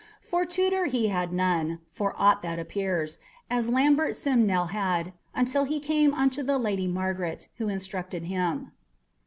For 0.19 0.45
tutor 0.45 0.85
he 0.87 1.09
had 1.09 1.31
none 1.31 1.77
(for 1.87 2.15
aught 2.17 2.41
that 2.41 2.57
appears), 2.57 3.19
as 3.51 3.69
Lambert 3.69 4.15
Simnel 4.15 4.69
had, 4.73 5.13
until 5.35 5.63
he 5.65 5.79
came 5.79 6.11
unto 6.15 6.41
the 6.41 6.57
Lady 6.57 6.87
Margaret, 6.87 7.49
who 7.57 7.69
instructed 7.69 8.23
him." 8.23 8.71